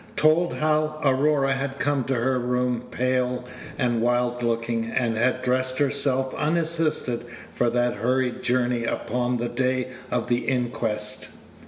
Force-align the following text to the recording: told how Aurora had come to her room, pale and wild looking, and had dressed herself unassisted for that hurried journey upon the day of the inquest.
told 0.15 0.55
how 0.55 0.99
Aurora 1.05 1.53
had 1.53 1.77
come 1.77 2.03
to 2.05 2.15
her 2.15 2.39
room, 2.39 2.85
pale 2.89 3.45
and 3.77 4.01
wild 4.01 4.41
looking, 4.41 4.85
and 4.87 5.15
had 5.15 5.43
dressed 5.43 5.77
herself 5.77 6.33
unassisted 6.33 7.23
for 7.53 7.69
that 7.69 7.97
hurried 7.97 8.41
journey 8.41 8.83
upon 8.83 9.37
the 9.37 9.47
day 9.49 9.89
of 10.09 10.25
the 10.27 10.47
inquest. 10.47 11.27